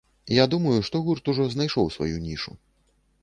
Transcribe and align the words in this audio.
Я 0.35 0.45
думаю, 0.53 0.77
што 0.87 1.01
гурт 1.09 1.29
ужо 1.35 1.45
знайшоў 1.53 1.93
сваю 1.99 2.15
нішу. 2.25 2.51